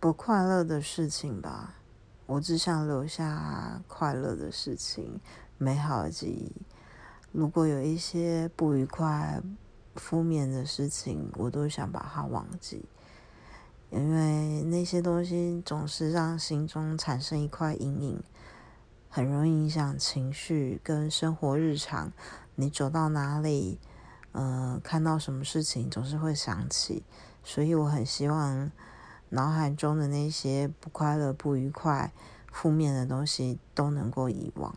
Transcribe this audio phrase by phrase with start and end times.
[0.00, 1.74] 不快乐的事情吧。
[2.26, 5.18] 我只想留下快乐的事情、
[5.56, 6.52] 美好的记忆。
[7.32, 9.42] 如果有一些不愉快、
[9.96, 12.84] 负面的事情，我都想把它忘记，
[13.90, 18.22] 因为那些东西总是让心中产生一块阴影，
[19.08, 22.12] 很容易影响情绪跟生活日常。
[22.54, 23.80] 你走到哪里，
[24.32, 27.02] 嗯，看到什么事情，总是会想起。
[27.42, 28.70] 所以我很希望
[29.30, 32.12] 脑海中的那些不快乐、不愉快、
[32.50, 34.74] 负面的东西都能够遗忘。